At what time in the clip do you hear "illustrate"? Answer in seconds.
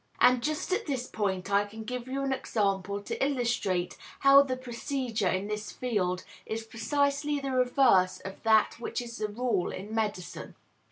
3.23-3.97